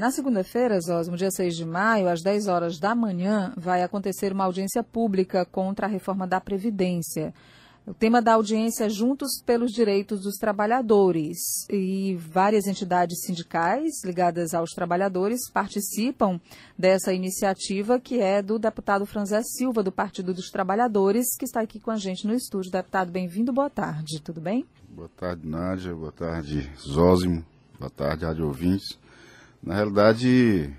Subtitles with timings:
[0.00, 4.44] Na segunda-feira, Zosmo, dia 6 de maio, às 10 horas da manhã, vai acontecer uma
[4.44, 7.34] audiência pública contra a reforma da Previdência.
[7.84, 11.38] O tema da audiência é Juntos pelos Direitos dos Trabalhadores.
[11.68, 16.40] E várias entidades sindicais ligadas aos trabalhadores participam
[16.78, 21.80] dessa iniciativa, que é do deputado Franzé Silva, do Partido dos Trabalhadores, que está aqui
[21.80, 22.70] com a gente no estúdio.
[22.70, 24.64] Deputado, bem-vindo, boa tarde, tudo bem?
[24.88, 27.44] Boa tarde, Nádia, boa tarde, Zósimo,
[27.80, 28.96] boa tarde, rádio ouvintes.
[29.62, 30.72] Na realidade,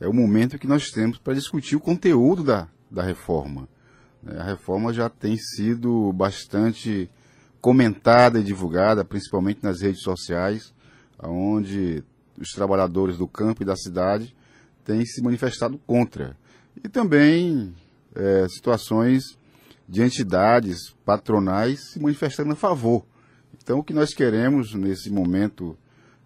[0.00, 3.68] é o momento que nós temos para discutir o conteúdo da, da reforma
[4.26, 7.10] é, a reforma já tem sido bastante
[7.60, 10.72] comentada e divulgada, principalmente nas redes sociais,
[11.22, 12.02] onde
[12.38, 14.34] os trabalhadores do campo e da cidade
[14.84, 16.36] têm se manifestado contra.
[16.82, 17.74] E também
[18.14, 19.38] é, situações
[19.88, 23.04] de entidades patronais se manifestando a favor.
[23.54, 25.76] Então, o que nós queremos nesse momento,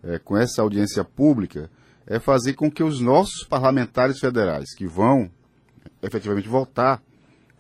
[0.03, 1.71] é, com essa audiência pública,
[2.07, 5.31] é fazer com que os nossos parlamentares federais, que vão
[6.03, 7.03] efetivamente votar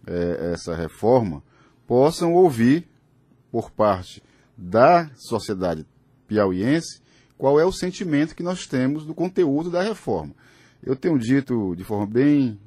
[0.07, 1.43] é, essa reforma,
[1.87, 2.87] possam ouvir
[3.51, 4.23] por parte
[4.57, 5.87] da sociedade
[6.27, 7.03] piauiense
[7.37, 10.35] qual é o sentimento que nós temos do conteúdo da reforma.
[10.83, 12.59] Eu tenho dito de forma bem,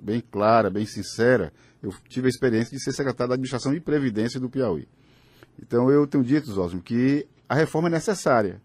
[0.00, 4.38] bem clara, bem sincera, eu tive a experiência de ser secretário da Administração de Previdência
[4.38, 4.88] do Piauí.
[5.60, 8.60] Então eu tenho dito, Zósimo, que a reforma é necessária.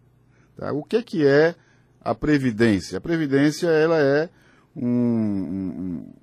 [0.56, 0.72] Tá?
[0.72, 1.56] O que, que é
[2.02, 2.98] a Previdência?
[2.98, 4.30] A Previdência ela é
[4.76, 6.14] um, um,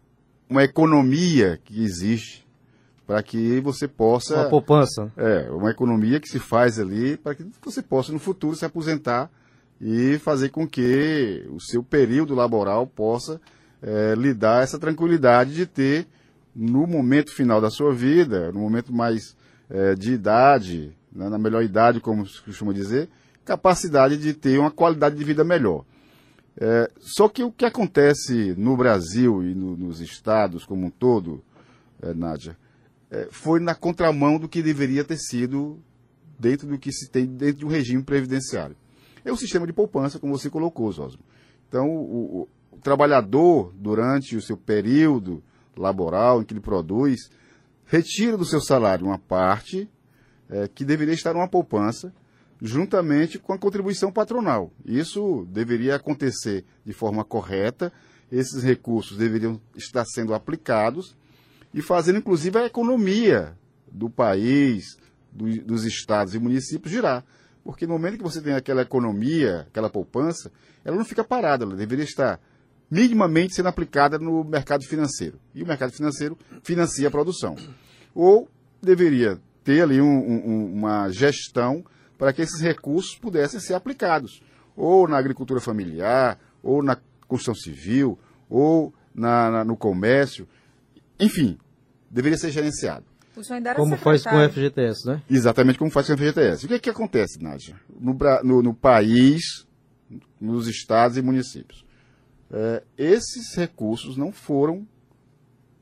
[0.48, 2.44] uma economia que existe
[3.06, 4.42] para que você possa.
[4.42, 5.12] Uma poupança.
[5.16, 9.31] É, uma economia que se faz ali para que você possa no futuro se aposentar
[9.81, 13.41] e fazer com que o seu período laboral possa
[13.83, 16.06] é, lhe dar essa tranquilidade de ter,
[16.55, 19.36] no momento final da sua vida, no momento mais
[19.69, 23.09] é, de idade, né, na melhor idade, como se costuma dizer,
[23.45, 25.84] capacidade de ter uma qualidade de vida melhor.
[26.56, 31.42] É, só que o que acontece no Brasil e no, nos estados como um todo,
[32.00, 32.56] é, Nádia,
[33.11, 35.81] é, foi na contramão do que deveria ter sido
[36.38, 38.77] dentro do que se tem dentro de um regime previdenciário.
[39.25, 41.22] É o sistema de poupança, como você colocou, Zosmo.
[41.69, 45.43] Então, o, o, o trabalhador, durante o seu período
[45.77, 47.31] laboral em que ele produz,
[47.87, 49.88] retira do seu salário uma parte
[50.49, 52.12] é, que deveria estar numa poupança
[52.64, 54.72] juntamente com a contribuição patronal.
[54.86, 57.92] Isso deveria acontecer de forma correta,
[58.32, 61.14] esses recursos deveriam estar sendo aplicados
[61.74, 63.54] e fazendo inclusive a economia
[63.92, 64.97] do país,
[65.30, 67.22] do, dos estados e municípios girar.
[67.62, 70.50] Porque no momento que você tem aquela economia, aquela poupança,
[70.82, 72.41] ela não fica parada, ela deveria estar
[72.91, 75.38] minimamente sendo aplicada no mercado financeiro.
[75.54, 77.56] E o mercado financeiro financia a produção.
[78.14, 78.48] Ou
[78.80, 81.84] deveria ter ali um, um, uma gestão
[82.24, 84.42] para que esses recursos pudessem ser aplicados,
[84.74, 86.96] ou na agricultura familiar, ou na
[87.28, 88.18] construção civil,
[88.48, 90.48] ou na, na, no comércio,
[91.20, 91.58] enfim,
[92.10, 93.04] deveria ser gerenciado.
[93.76, 95.22] Como faz com o FGTS, né?
[95.28, 96.64] Exatamente como faz com o FGTS.
[96.64, 97.78] O que, é que acontece, Nádia?
[98.00, 99.66] No, no, no, país,
[100.41, 101.84] nos estados e municípios.
[102.50, 104.88] É, esses recursos não foram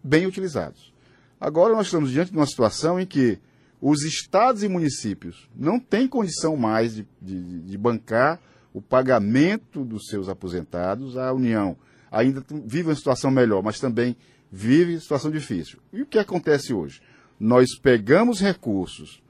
[0.03, 0.93] bem utilizados.
[1.41, 3.39] Agora nós estamos diante de uma situação em que
[3.83, 8.41] os estados e municípios não têm condição mais de, de, de bancar
[8.73, 11.17] o pagamento dos seus aposentados.
[11.17, 11.77] A União
[12.09, 14.17] ainda vive uma situação melhor, mas também
[14.53, 15.81] vive situação difícil.
[15.93, 17.03] E o que acontece hoje?
[17.41, 19.21] Nós pegamos recursos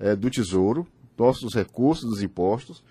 [0.00, 0.84] é, do Tesouro,
[1.16, 2.82] nossos recursos dos impostos,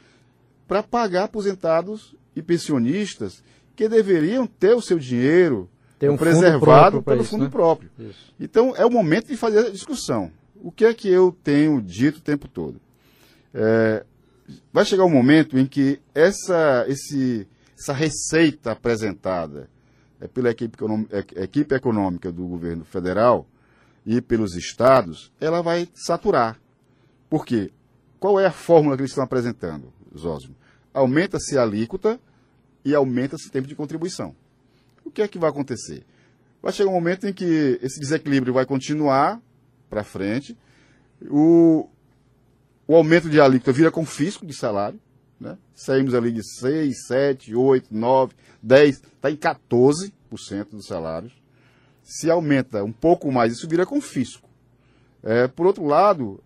[0.65, 3.43] para pagar aposentados e pensionistas
[3.75, 5.69] que deveriam ter o seu dinheiro
[6.09, 7.49] um preservado pelo isso, fundo né?
[7.49, 7.89] próprio.
[7.99, 8.33] Isso.
[8.39, 10.31] Então, é o momento de fazer a discussão
[10.61, 12.79] o que é que eu tenho dito o tempo todo?
[13.53, 14.05] É,
[14.71, 17.47] vai chegar um momento em que essa, esse,
[17.77, 19.69] essa receita apresentada
[20.19, 20.77] é, pela equipe,
[21.11, 23.47] é, equipe econômica do governo federal
[24.05, 26.59] e pelos estados, ela vai saturar.
[27.29, 27.71] Por quê?
[28.19, 30.55] Qual é a fórmula que eles estão apresentando, Zósimo?
[30.93, 32.19] Aumenta-se a alíquota
[32.83, 34.35] e aumenta-se o tempo de contribuição.
[35.05, 36.03] O que é que vai acontecer?
[36.61, 39.41] Vai chegar um momento em que esse desequilíbrio vai continuar
[39.89, 40.57] para frente.
[41.29, 41.89] O,
[42.87, 44.99] o aumento de alíquota vira confisco de salário.
[45.39, 45.57] Né?
[45.73, 50.11] Saímos ali de 6, 7, 8, 9, 10, está em 14%
[50.71, 51.33] dos salários.
[52.03, 54.49] Se aumenta um pouco mais, isso vira confisco.
[55.23, 56.41] É, por outro lado,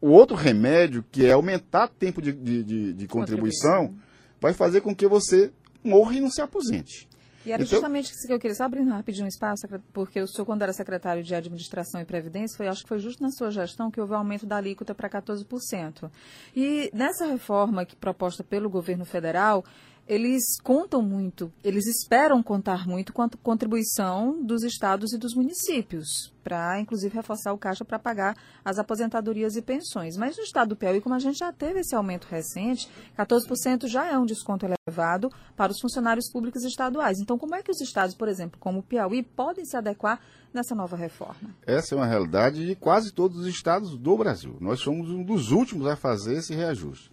[0.00, 3.94] o outro remédio, que é aumentar tempo de, de, de, de contribuição,
[4.40, 5.52] vai fazer com que você
[5.82, 7.07] morra e não se aposente.
[7.48, 10.26] E era então, justamente isso que eu queria, só abrindo rapidinho um espaço, porque o
[10.26, 13.50] senhor, quando era secretário de Administração e Previdência, foi, acho que foi justo na sua
[13.50, 16.10] gestão que houve um aumento da alíquota para 14%.
[16.54, 19.64] E nessa reforma que proposta pelo governo federal,
[20.08, 26.32] eles contam muito, eles esperam contar muito com a contribuição dos estados e dos municípios,
[26.42, 28.34] para inclusive reforçar o caixa para pagar
[28.64, 30.16] as aposentadorias e pensões.
[30.16, 32.88] Mas no estado do Piauí, como a gente já teve esse aumento recente,
[33.18, 37.20] 14% já é um desconto elevado para os funcionários públicos estaduais.
[37.20, 40.20] Então, como é que os estados, por exemplo, como o Piauí, podem se adequar
[40.54, 41.54] nessa nova reforma?
[41.66, 44.56] Essa é uma realidade de quase todos os estados do Brasil.
[44.58, 47.12] Nós somos um dos últimos a fazer esse reajuste.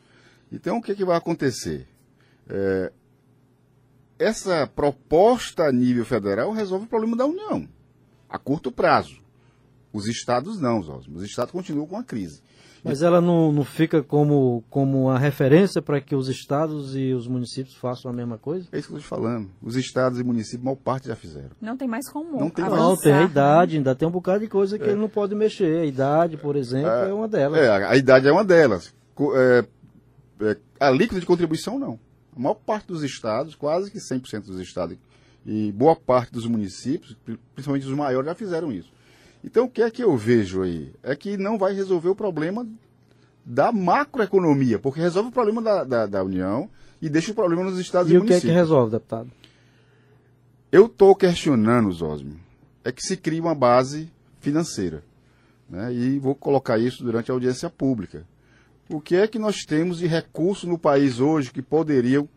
[0.50, 1.90] Então, o que, que vai acontecer?
[2.50, 2.92] É,
[4.18, 7.68] essa proposta a nível federal resolve o problema da União,
[8.30, 9.24] a curto prazo.
[9.92, 10.80] Os estados não.
[10.80, 12.42] Os estados continuam com a crise.
[12.86, 17.28] Mas ela não, não fica como, como a referência para que os estados e os
[17.28, 18.68] municípios façam a mesma coisa?
[18.72, 19.50] É isso que eu estou te falando.
[19.60, 21.50] Os estados e municípios, mal parte já fizeram.
[21.60, 24.42] Não tem mais como Não tem, avançar, não, tem a idade, ainda tem um bocado
[24.42, 24.90] de coisa que é.
[24.90, 25.80] ele não pode mexer.
[25.80, 27.60] A idade, por exemplo, é, é uma delas.
[27.60, 28.94] É, a idade é uma delas.
[29.34, 29.66] É,
[30.42, 32.00] é, a líquida de contribuição, não.
[32.36, 34.98] A maior parte dos estados, quase que 100% dos estados,
[35.46, 37.16] e boa parte dos municípios,
[37.54, 38.92] principalmente os maiores, já fizeram isso.
[39.44, 40.92] Então, o que é que eu vejo aí?
[41.04, 42.68] É que não vai resolver o problema
[43.46, 46.68] da macroeconomia, porque resolve o problema da, da, da União
[47.00, 48.44] e deixa o problema nos estados e, e municípios.
[48.44, 49.30] E o que é que resolve, deputado?
[50.72, 52.40] Eu estou questionando, Zosme,
[52.84, 54.12] é que se cria uma base
[54.42, 55.04] financeira.
[55.70, 55.94] Né?
[55.94, 58.26] E vou colocar isso durante a audiência pública
[58.90, 62.28] o que é que nós temos de recursos no país hoje que poderiam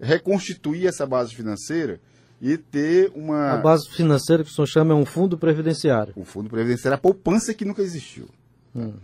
[0.00, 2.00] reconstituir essa base financeira
[2.40, 3.52] e ter uma.
[3.52, 6.14] A base financeira que o senhor chama é um fundo previdenciário.
[6.16, 8.28] O fundo previdenciário, a poupança que nunca existiu.
[8.74, 8.94] Hum.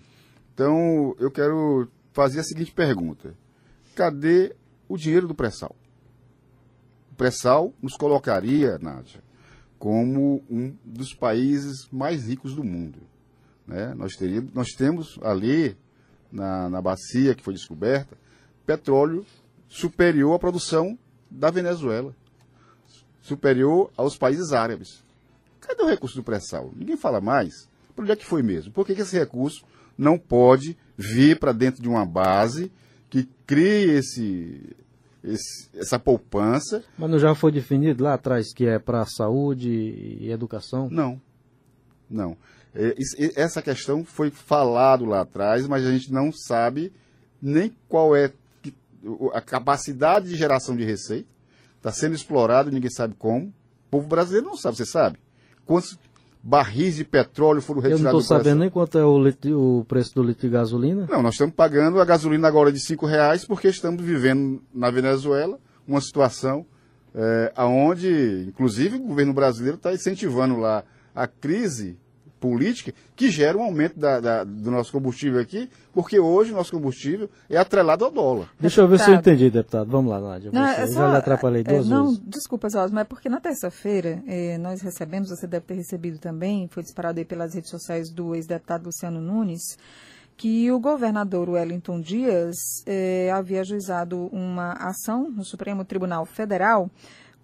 [0.54, 3.34] Então, eu quero fazer a seguinte pergunta:
[3.94, 4.54] cadê
[4.88, 5.76] o dinheiro do pré-sal?
[7.12, 9.22] O pré-sal nos colocaria, Nádia,
[9.78, 13.00] como um dos países mais ricos do mundo.
[13.66, 13.94] Né?
[13.94, 15.76] Nós, teríamos, nós temos ali
[16.30, 18.16] na, na bacia que foi descoberta,
[18.64, 19.24] petróleo
[19.68, 20.98] superior à produção
[21.30, 22.14] da Venezuela,
[23.20, 25.04] superior aos países árabes.
[25.60, 26.70] Cadê o recurso do pré-sal?
[26.76, 27.68] Ninguém fala mais.
[27.94, 28.72] Por onde é que foi mesmo?
[28.72, 29.64] Por que, que esse recurso
[29.96, 32.70] não pode vir para dentro de uma base
[33.08, 34.76] que crie esse,
[35.24, 36.84] esse, essa poupança?
[36.96, 40.88] Mas não já foi definido lá atrás que é para saúde e educação?
[40.90, 41.20] Não.
[42.08, 42.36] Não.
[42.76, 42.94] É,
[43.40, 46.92] essa questão foi falado lá atrás, mas a gente não sabe
[47.40, 48.30] nem qual é
[49.32, 51.28] a capacidade de geração de receita.
[51.76, 53.46] Está sendo explorado, ninguém sabe como.
[53.46, 55.18] O povo brasileiro não sabe, você sabe?
[55.64, 55.98] Quantos
[56.42, 59.84] barris de petróleo foram retirados Eu não estou sabendo nem quanto é o, litro, o,
[59.84, 61.06] preço do litro de gasolina.
[61.10, 65.58] Não, nós estamos pagando a gasolina agora de cinco reais porque estamos vivendo na Venezuela
[65.86, 66.66] uma situação
[67.14, 70.84] é, onde, inclusive, o governo brasileiro está incentivando lá
[71.14, 71.98] a crise
[72.40, 76.72] política que gera um aumento da, da, do nosso combustível aqui, porque hoje o nosso
[76.72, 78.48] combustível é atrelado ao dólar.
[78.60, 79.06] Deixa eu ver deputado.
[79.06, 79.90] se eu entendi, deputado.
[79.90, 80.50] Vamos lá, Nádia.
[80.52, 82.22] Não, é só, já lhe atrapalhei é, duas é, não, vezes.
[82.26, 86.68] Desculpa, Zós, mas é porque na terça-feira eh, nós recebemos, você deve ter recebido também,
[86.68, 89.78] foi disparado aí pelas redes sociais do ex-deputado Luciano Nunes,
[90.36, 96.90] que o governador Wellington Dias eh, havia ajuizado uma ação no Supremo Tribunal Federal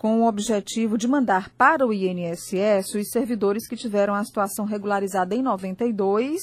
[0.03, 5.33] com o objetivo de mandar para o INSS os servidores que tiveram a situação regularizada
[5.33, 6.41] em 92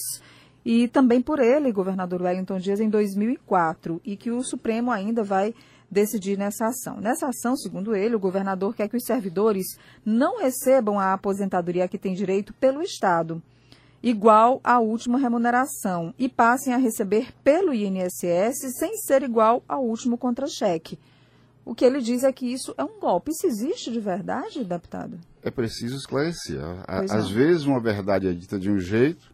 [0.64, 5.54] e também por ele, governador Wellington Dias, em 2004, e que o Supremo ainda vai
[5.92, 7.02] decidir nessa ação.
[7.02, 9.66] Nessa ação, segundo ele, o governador quer que os servidores
[10.06, 13.44] não recebam a aposentadoria que têm direito pelo Estado,
[14.02, 20.18] igual à última remuneração, e passem a receber pelo INSS sem ser igual ao último
[20.18, 20.98] contra-cheque.
[21.69, 23.30] O que ele diz é que isso é um golpe.
[23.30, 25.19] Isso existe de verdade, deputado?
[25.44, 26.59] É preciso esclarecer.
[26.88, 29.31] Às vezes uma verdade é dita de um jeito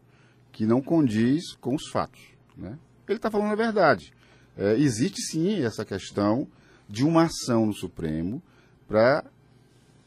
[0.51, 2.22] que não condiz com os fatos.
[2.58, 2.77] Né?
[3.08, 4.12] Ele está falando a verdade.
[4.58, 6.46] É, existe sim essa questão
[6.89, 8.44] de uma ação no Supremo
[8.86, 9.24] para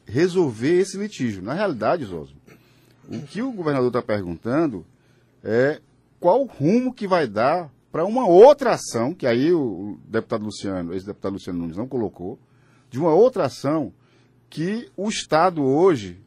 [0.05, 1.43] resolver esse litígio.
[1.43, 2.37] Na realidade, Osmo,
[3.09, 4.85] o que o governador está perguntando
[5.43, 5.81] é
[6.21, 11.33] qual rumo que vai dar para uma outra ação, que aí o deputado Luciano, ex-deputado
[11.33, 12.39] Luciano Nunes não colocou,
[12.91, 13.93] de uma outra ação
[14.51, 16.19] que o Estado hoje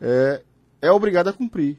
[0.00, 0.42] é,
[0.82, 1.78] é obrigado a cumprir.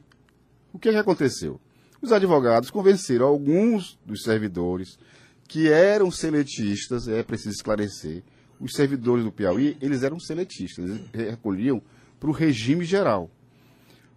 [0.72, 1.60] O que, é que aconteceu?
[2.00, 4.98] Os advogados convenceram alguns dos servidores
[5.46, 8.22] que eram seletistas, é preciso esclarecer,
[8.58, 11.82] os servidores do Piauí, eles eram seletistas, eles recolhiam
[12.18, 13.30] para o regime geral.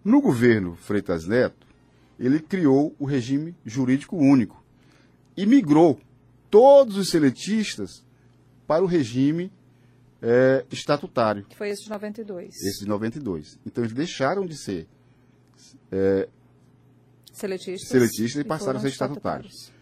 [0.04, 1.66] No governo Freitas Neto,
[2.18, 4.64] ele criou o regime jurídico único,
[5.36, 6.00] e migrou
[6.50, 8.04] todos os seletistas
[8.66, 9.52] para o regime
[10.22, 11.44] é, estatutário.
[11.44, 12.54] Que foi esse de 92.
[12.62, 13.58] Esse de 92.
[13.66, 14.86] Então eles deixaram de ser
[15.92, 16.28] é,
[17.32, 19.72] seletistas, seletistas e, e passaram a ser estatutários.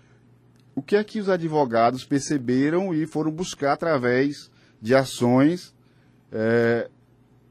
[0.74, 4.50] O que é que os advogados perceberam e foram buscar através
[4.82, 5.72] de ações,
[6.32, 6.90] é,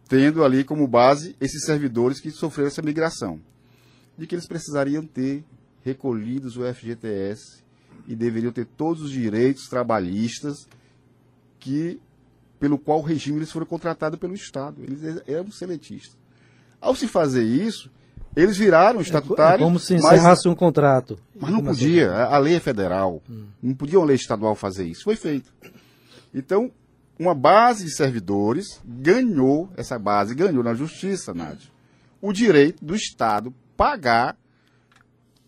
[0.09, 3.39] tendo ali como base esses servidores que sofreram essa migração.
[4.17, 5.43] De que eles precisariam ter
[5.81, 7.62] recolhidos o FGTS
[8.07, 10.67] e deveriam ter todos os direitos trabalhistas
[11.59, 11.99] que
[12.59, 14.81] pelo qual o regime eles foram contratados pelo Estado.
[14.81, 16.17] Eles eram seletistas.
[16.79, 17.89] Ao se fazer isso,
[18.35, 19.61] eles viraram estatutários.
[19.61, 21.19] É como se encerrasse mas, um contrato.
[21.35, 22.11] Mas não podia.
[22.11, 23.21] A, a lei é federal.
[23.29, 23.47] Hum.
[23.61, 25.03] Não podia uma lei estadual fazer isso.
[25.03, 25.53] Foi feito.
[26.33, 26.71] Então,
[27.19, 31.69] uma base de servidores ganhou, essa base ganhou na justiça, Nádia,
[32.21, 34.37] o direito do Estado pagar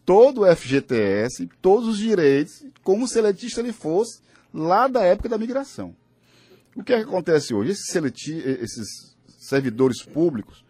[0.06, 4.22] todo o FGTS, todos os direitos, como se seletista ele fosse
[4.54, 5.96] lá da época da migração.
[6.76, 7.72] O que, é que acontece hoje?
[7.72, 10.64] Esses, seleti esses servidores públicos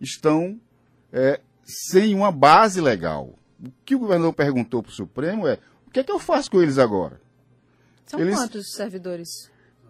[0.00, 0.58] estão
[1.12, 3.38] é, sem uma base legal.
[3.62, 6.50] O que o governador perguntou para o Supremo é: o que é que eu faço
[6.50, 7.20] com eles agora?
[8.06, 8.34] São eles...
[8.34, 9.28] quantos servidores?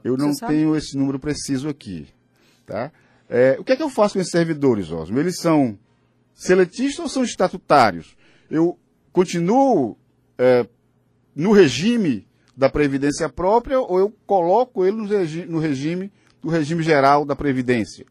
[0.05, 2.09] Eu não tenho esse número preciso aqui.
[2.67, 2.93] Tá?
[3.29, 5.19] É, o que é que eu faço com esses servidores, Osmo?
[5.19, 5.79] Eles são
[6.35, 8.17] seletistas ou são estatutários?
[8.51, 8.79] Eu
[9.13, 9.97] continuo
[10.39, 10.67] é,
[11.35, 12.27] no regime
[12.57, 17.37] da Previdência própria ou eu coloco ele no, regi no regime do regime geral da
[17.37, 18.07] Previdência?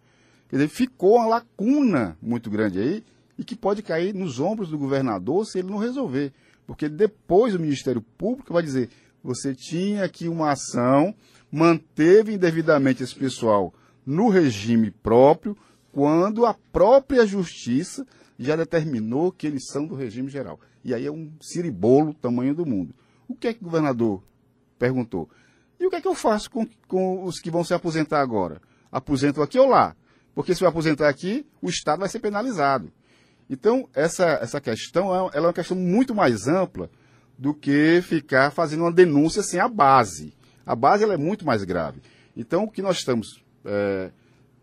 [0.50, 3.04] Quer dizer, ficou uma lacuna muito grande aí
[3.38, 6.34] e que pode cair nos ombros do governador se ele não resolver.
[6.68, 8.90] Porque depois o Ministério Público vai dizer:
[9.24, 11.16] você tinha aqui uma ação
[11.52, 13.74] manteve indevidamente esse pessoal
[14.06, 15.58] no regime próprio,
[15.92, 18.08] quando a própria justiça
[18.40, 20.60] já determinou que eles são do regime geral.
[20.84, 22.94] E aí é um ciribolo tamanho do mundo.
[23.28, 24.24] O que é que o governador
[24.78, 25.30] perguntou?
[25.80, 28.62] E o que é que eu faço com, com os que vão se aposentar agora?
[28.92, 29.96] Aposento aqui ou lá?
[30.34, 32.92] Porque se eu aposentar aqui, o Estado vai ser penalizado.
[33.50, 36.90] Então, essa, essa questão é, ela é uma questão muito mais ampla
[37.38, 40.34] do que ficar fazendo uma denúncia sem a base.
[40.66, 42.02] A base ela é muito mais grave.
[42.36, 43.44] Então, o que nós estamos.
[43.66, 44.12] É,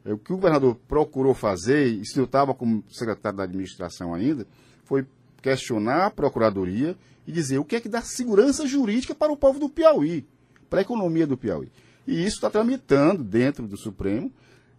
[0.05, 4.15] é, o que o governador procurou fazer, e se eu estava como secretário da administração
[4.15, 4.47] ainda,
[4.85, 5.07] foi
[5.43, 9.59] questionar a procuradoria e dizer o que é que dá segurança jurídica para o povo
[9.59, 10.27] do Piauí,
[10.69, 11.71] para a economia do Piauí.
[12.07, 14.33] E isso está tramitando dentro do Supremo,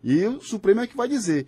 [0.04, 1.48] e o Supremo é que vai dizer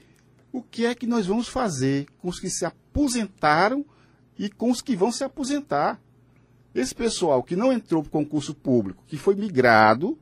[0.52, 3.86] o que é que nós vamos fazer com os que se aposentaram
[4.38, 6.00] e com os que vão se aposentar.
[6.74, 10.18] Esse pessoal que não entrou para o concurso público, que foi migrado,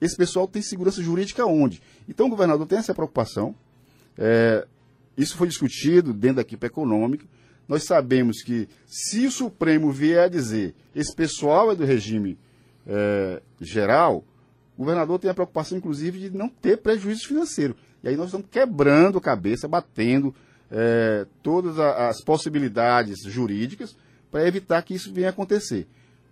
[0.00, 1.82] esse pessoal tem segurança jurídica onde?
[2.08, 3.54] Então o governador tem essa preocupação.
[4.16, 4.66] É,
[5.16, 7.26] isso foi discutido dentro da equipe econômica.
[7.68, 12.38] Nós sabemos que se o Supremo vier a dizer esse pessoal é do regime
[12.86, 14.24] é, geral,
[14.76, 17.76] o governador tem a preocupação, inclusive, de não ter prejuízo financeiro.
[18.02, 20.34] E aí nós estamos quebrando a cabeça, batendo
[20.70, 23.96] é, todas as possibilidades jurídicas
[24.30, 25.86] para evitar que isso venha a acontecer.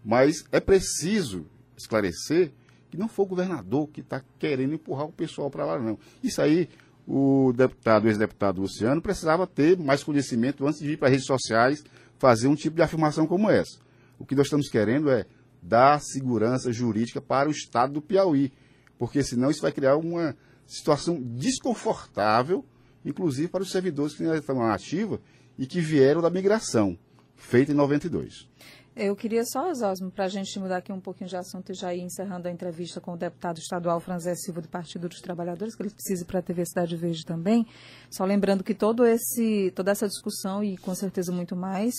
[0.05, 2.53] Mas é preciso esclarecer
[2.91, 5.99] que não foi o governador que está querendo empurrar o pessoal para lá, não.
[6.23, 6.69] Isso aí,
[7.07, 11.85] o deputado, ex-deputado Luciano, precisava ter mais conhecimento antes de vir para as redes sociais
[12.19, 13.79] fazer um tipo de afirmação como essa.
[14.19, 15.27] O que nós estamos querendo é
[15.63, 18.53] dar segurança jurídica para o Estado do Piauí,
[18.99, 22.65] porque senão isso vai criar uma situação desconfortável,
[23.05, 25.21] inclusive para os servidores que ainda estão na ativa
[25.59, 26.99] e que vieram da migração
[27.37, 28.49] feita em 92.
[28.97, 31.93] Eu queria só, Osmo, para a gente mudar aqui um pouquinho de assunto e já
[31.93, 35.83] ir encerrando a entrevista com o deputado estadual Franzé Silva do Partido dos Trabalhadores, que
[35.83, 37.67] ele precisa para a TV Cidade Verde também.
[38.09, 41.93] Só lembrando que todo esse, toda essa discussão, e com certeza muito mais,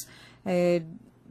[0.45, 0.83] é,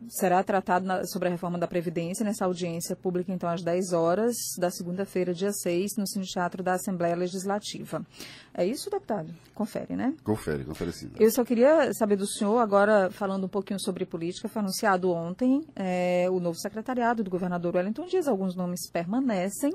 [0.09, 4.37] será tratado na, sobre a reforma da Previdência nessa audiência pública, então, às 10 horas
[4.59, 8.05] da segunda-feira, dia 6, no Cine Teatro da Assembleia Legislativa.
[8.53, 9.35] É isso, deputado?
[9.55, 10.15] Confere, né?
[10.23, 11.11] Confere, confere sim.
[11.19, 15.65] Eu só queria saber do senhor, agora falando um pouquinho sobre política, foi anunciado ontem
[15.75, 19.73] é, o novo secretariado do governador Wellington Dias, alguns nomes permanecem,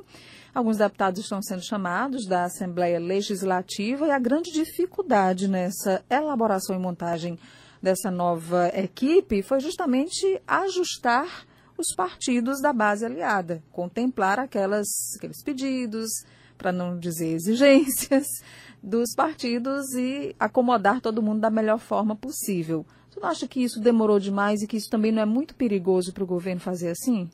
[0.53, 6.79] alguns deputados estão sendo chamados da Assembleia Legislativa e a grande dificuldade nessa elaboração e
[6.79, 7.37] montagem
[7.81, 11.45] dessa nova equipe foi justamente ajustar
[11.77, 16.09] os partidos da base aliada, contemplar aquelas, aqueles pedidos,
[16.57, 18.25] para não dizer exigências,
[18.83, 22.85] dos partidos e acomodar todo mundo da melhor forma possível.
[23.09, 26.13] Você não acha que isso demorou demais e que isso também não é muito perigoso
[26.13, 27.29] para o governo fazer assim?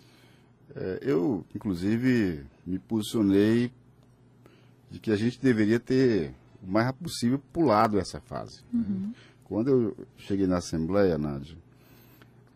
[0.76, 3.72] É, eu, inclusive, me posicionei
[4.90, 6.34] de que a gente deveria ter,
[6.66, 8.62] o mais rápido possível, pulado essa fase.
[8.74, 9.12] Uhum.
[9.46, 11.56] Quando eu cheguei na Assembleia, Nádia,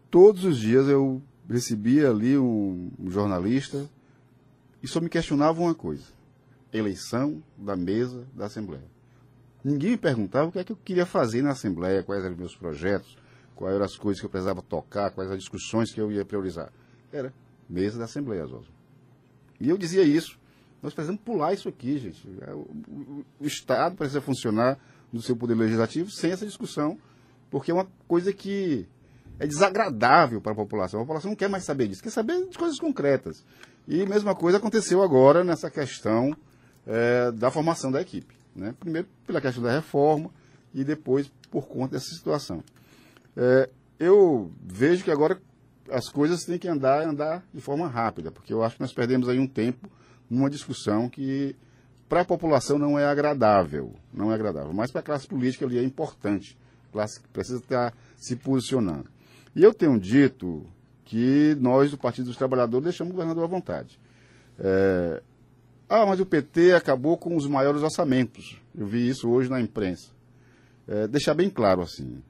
[0.10, 3.88] todos os dias eu recebia ali um, jornalista
[4.82, 6.06] e só me questionava uma coisa:
[6.74, 8.90] eleição da mesa da Assembleia.
[9.64, 12.40] Ninguém me perguntava o que é que eu queria fazer na Assembleia, quais eram os
[12.40, 13.18] meus projetos,
[13.56, 16.72] quais eram as coisas que eu precisava tocar, quais as discussões que eu ia priorizar.
[17.12, 17.32] Era
[17.70, 18.74] mesa da Assembleia, Zosmo.
[19.60, 20.40] E eu dizia isso
[20.82, 22.26] Nós precisamos pular isso aqui, gente.
[22.28, 22.60] O,
[22.92, 24.80] o, o Estado precisa funcionar
[25.12, 26.98] no seu poder legislativo sem essa discussão,
[27.50, 28.88] porque é uma coisa que
[29.40, 31.00] é desagradável para a população.
[31.00, 33.44] A população não quer mais saber disso, quer saber de coisas concretas.
[33.88, 36.36] E a mesma coisa aconteceu agora nessa questão
[36.86, 38.36] é, da formação da equipe.
[38.56, 38.76] Né?
[38.80, 40.30] Primeiro pela questão da reforma
[40.74, 42.64] e depois por conta dessa situação.
[43.36, 45.42] É, eu vejo que agora
[45.90, 49.28] as coisas têm que andar andar de forma rápida, porque eu acho que nós perdemos
[49.28, 49.90] aí um tempo
[50.30, 51.56] numa discussão que
[52.10, 55.78] para a população não é agradável, não é agradável, mas para a classe política ali
[55.78, 56.58] é importante,
[56.90, 59.06] a classe precisa estar se posicionando.
[59.56, 60.66] E eu tenho dito
[61.06, 64.00] que nós do Partido dos Trabalhadores deixamos o governador à vontade.
[64.58, 65.22] É,
[65.88, 68.60] ah, mas o PT acabou com os maiores orçamentos.
[68.76, 70.12] Eu vi isso hoje na imprensa.
[70.88, 72.24] É, deixar bem claro assim,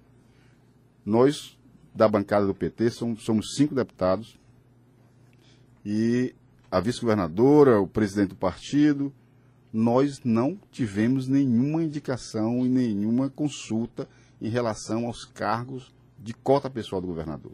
[1.05, 1.57] nós
[1.95, 4.37] da bancada do PT somos, somos cinco deputados
[5.85, 6.35] e
[6.69, 9.13] a vice-governadora, o presidente do partido,
[9.71, 14.07] nós não tivemos nenhuma indicação e nenhuma consulta
[14.41, 17.51] em relação aos cargos de cota pessoal do governador.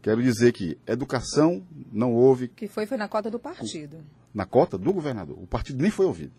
[0.00, 2.48] Quero dizer que educação não houve.
[2.48, 3.98] Que foi, foi na cota do partido.
[4.34, 5.38] Na cota do governador.
[5.40, 6.32] O partido nem foi ouvido.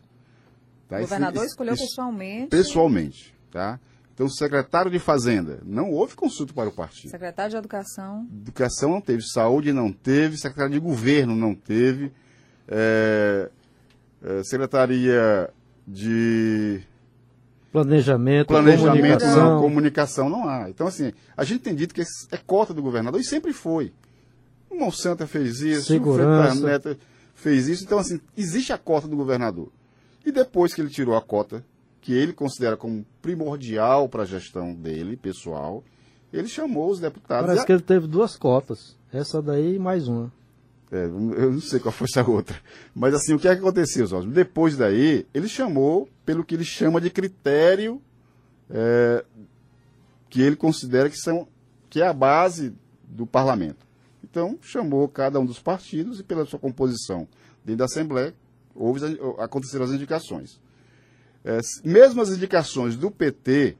[0.89, 0.97] Tá?
[0.97, 2.47] O governador escolheu pessoalmente.
[2.49, 3.79] Pessoalmente, tá?
[4.13, 7.09] Então, secretário de Fazenda, não houve consulta para o partido.
[7.09, 8.27] Secretário de Educação.
[8.31, 12.11] Educação não teve, saúde não teve, secretário de Governo não teve,
[12.67, 13.49] é,
[14.43, 15.49] Secretaria
[15.87, 16.81] de.
[17.71, 19.55] Planejamento, Planejamento comunicação.
[19.55, 20.69] Não, comunicação não há.
[20.69, 23.91] Então, assim, a gente tem dito que é cota do governador e sempre foi.
[24.69, 26.59] O Monsanto fez isso, Segurança.
[26.59, 26.97] o Neto
[27.33, 27.83] fez isso.
[27.83, 29.69] Então, assim, existe a cota do governador.
[30.25, 31.63] E depois que ele tirou a cota
[31.99, 35.83] que ele considera como primordial para a gestão dele, pessoal,
[36.31, 37.45] ele chamou os deputados.
[37.45, 37.65] Parece a...
[37.65, 38.95] que ele teve duas cotas.
[39.11, 40.31] Essa daí e mais uma.
[40.93, 42.55] É, eu não sei qual foi essa outra.
[42.93, 44.29] Mas assim, o que, é que aconteceu, Oswaldo?
[44.29, 47.99] Depois daí, ele chamou pelo que ele chama de critério
[48.69, 49.25] é,
[50.29, 51.47] que ele considera que, são,
[51.89, 53.87] que é a base do parlamento.
[54.23, 57.27] Então, chamou cada um dos partidos e pela sua composição
[57.65, 58.31] dentro da Assembleia,
[58.75, 59.01] houve,
[59.39, 60.61] aconteceram as indicações.
[61.43, 63.75] É, mesmo as indicações do PT,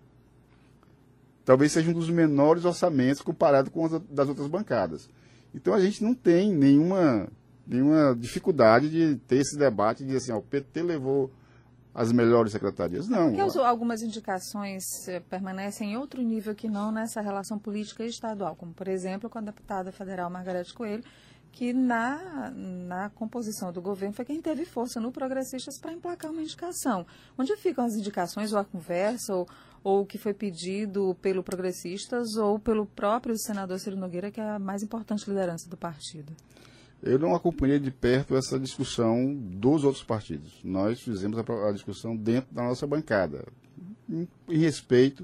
[1.46, 5.08] talvez seja um dos menores orçamentos comparado com as das outras bancadas.
[5.54, 7.28] Então a gente não tem nenhuma,
[7.66, 11.32] nenhuma dificuldade de ter esse debate de assim, ó, o PT levou
[11.94, 13.08] as melhores secretarias.
[13.08, 13.32] Não.
[13.34, 18.74] Porque algumas indicações eh, permanecem em outro nível que não nessa relação política estadual, como
[18.74, 21.04] por exemplo com a deputada federal Margarete Coelho,
[21.54, 26.42] que na, na composição do governo foi quem teve força no Progressistas para emplacar uma
[26.42, 27.06] indicação.
[27.38, 29.48] Onde ficam as indicações ou a conversa ou,
[29.84, 34.50] ou o que foi pedido pelo Progressistas ou pelo próprio senador Ciro Nogueira, que é
[34.50, 36.34] a mais importante liderança do partido?
[37.04, 40.60] Eu não acompanhei de perto essa discussão dos outros partidos.
[40.64, 43.46] Nós fizemos a, a discussão dentro da nossa bancada,
[44.10, 45.24] em, em respeito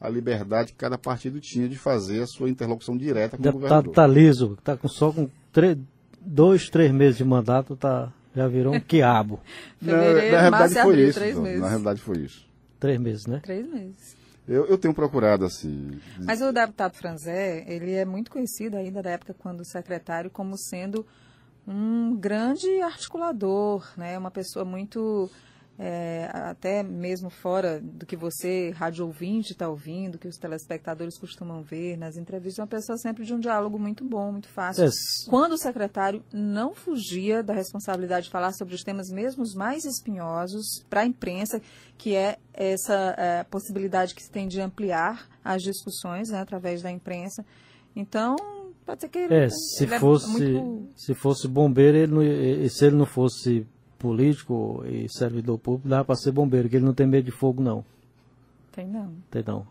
[0.00, 3.60] a liberdade que cada partido tinha de fazer a sua interlocução direta com Deputado o
[3.60, 3.94] governador.
[3.94, 5.28] Tá liso, está com, só com
[6.20, 9.40] dois, três meses de mandato, tá, já virou um quiabo.
[9.80, 11.18] na, na realidade foi abril, isso.
[11.18, 11.60] Três meses.
[11.60, 12.46] Na realidade foi isso.
[12.78, 13.40] Três meses, né?
[13.42, 14.16] Três meses.
[14.48, 15.98] Eu, eu tenho procurado assim.
[16.20, 21.04] Mas o deputado Franzé, ele é muito conhecido ainda da época quando secretário como sendo
[21.66, 24.16] um grande articulador, né?
[24.16, 25.28] Uma pessoa muito
[25.78, 31.62] é, até mesmo fora do que você, rádio ouvinte, está ouvindo, que os telespectadores costumam
[31.62, 34.84] ver nas entrevistas, uma pessoa sempre de um diálogo muito bom, muito fácil.
[34.84, 34.94] Yes.
[35.28, 39.84] Quando o secretário não fugia da responsabilidade de falar sobre os temas mesmo os mais
[39.84, 41.60] espinhosos para a imprensa,
[41.98, 46.90] que é essa é, possibilidade que se tem de ampliar as discussões né, através da
[46.90, 47.44] imprensa.
[47.94, 48.36] Então,
[48.84, 50.90] pode ser que é, ele, se ele é fosse é muito...
[50.94, 53.66] se fosse bombeiro, ele não, se ele não fosse
[53.98, 57.62] político e servidor público, dá para ser bombeiro, que ele não tem medo de fogo,
[57.62, 57.84] não.
[58.72, 59.12] Tem não.
[59.30, 59.66] Tem não.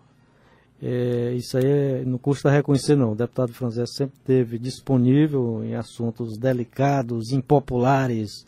[0.81, 3.13] É, isso aí é, não custa reconhecer, não.
[3.13, 8.45] O deputado Franzé sempre esteve disponível em assuntos delicados, impopulares,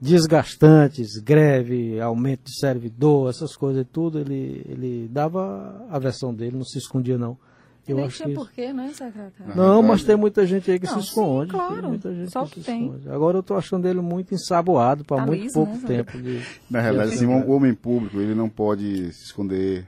[0.00, 4.18] desgastantes, greve, aumento de servidor, essas coisas e tudo.
[4.18, 7.36] Ele, ele dava a versão dele, não se escondia, não.
[7.86, 8.34] Eu Nem acho tinha que...
[8.34, 9.56] porquê, né, secretário?
[9.56, 11.50] Não, mas tem muita gente aí que não, se esconde.
[11.50, 11.80] Sim, claro.
[11.80, 12.86] Tem muita gente Só que, que se tem.
[12.86, 13.08] esconde.
[13.10, 16.16] Agora eu estou achando ele muito ensaboado para tá muito pouco né, tempo.
[16.18, 16.42] De...
[16.70, 19.84] Na realidade, assim, o homem público ele não pode se esconder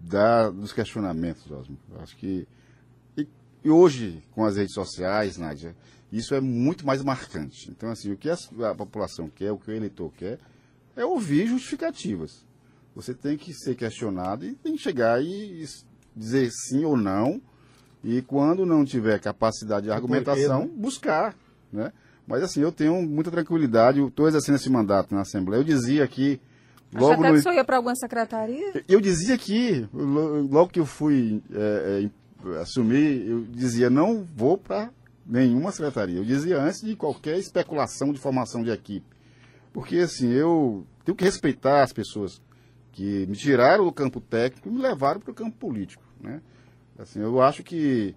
[0.00, 1.76] da, dos questionamentos, Osmo.
[2.00, 2.48] Acho que.
[3.16, 3.28] E,
[3.62, 5.76] e, hoje, com as redes sociais, Nádia,
[6.10, 7.70] isso é muito mais marcante.
[7.70, 8.38] Então, assim, o que a,
[8.70, 10.38] a população quer, o que o eleitor quer,
[10.96, 12.46] é ouvir justificativas.
[12.94, 15.62] Você tem que ser questionado e tem que chegar e
[16.16, 17.40] dizer sim ou não,
[18.02, 20.70] e quando não tiver capacidade de argumentação, né?
[20.76, 21.34] buscar.
[21.72, 21.92] Né?
[22.26, 25.60] Mas assim, eu tenho muita tranquilidade, estou exercendo esse mandato na Assembleia.
[25.60, 26.40] Eu dizia aqui.
[26.92, 27.34] Logo até no...
[27.34, 28.82] que o senhor ia para alguma secretaria?
[28.88, 32.08] Eu dizia aqui, logo que eu fui é,
[32.46, 34.90] é, assumir, eu dizia, não vou para
[35.26, 36.16] nenhuma secretaria.
[36.16, 39.06] Eu dizia antes de qualquer especulação de formação de equipe.
[39.72, 42.40] Porque assim, eu tenho que respeitar as pessoas
[42.98, 46.02] que me tiraram do campo técnico e me levaram para o campo político.
[46.20, 46.42] Né?
[46.98, 48.12] Assim, eu acho que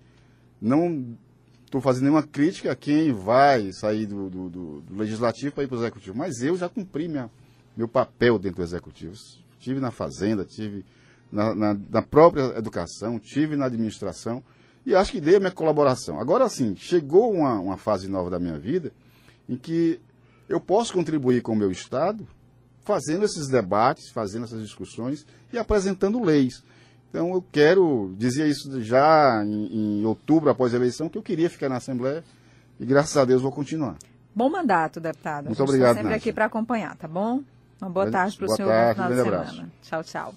[0.59, 1.15] não
[1.63, 5.67] estou fazendo nenhuma crítica a quem vai sair do, do, do, do legislativo para ir
[5.67, 7.29] para o executivo, mas eu já cumpri minha,
[7.77, 9.13] meu papel dentro do executivo.
[9.59, 10.83] Tive na fazenda, tive
[11.31, 14.43] na, na, na própria educação, tive na administração
[14.83, 16.19] e acho que dei a minha colaboração.
[16.19, 18.91] Agora sim, chegou uma, uma fase nova da minha vida
[19.47, 20.01] em que
[20.49, 22.27] eu posso contribuir com o meu Estado
[22.83, 26.63] fazendo esses debates, fazendo essas discussões e apresentando leis.
[27.09, 31.49] Então eu quero, dizia isso já em, em, outubro, após a eleição, que eu queria
[31.49, 32.23] ficar na Assembleia
[32.79, 33.97] e graças a Deus vou continuar.
[34.33, 35.45] Bom mandato, deputado.
[35.45, 37.41] Muito obrigado, sempre aqui para acompanhar, tá bom?
[37.81, 38.69] Uma boa tarde para o senhor.
[38.69, 39.69] Tarde, no final de semana.
[39.81, 40.35] Tchau, tchau.